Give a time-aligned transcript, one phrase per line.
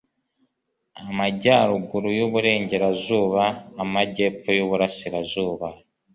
[1.09, 3.43] amajyaruguru y'uburengerazuba,
[3.83, 5.67] amajyepfo y'uburasirazuba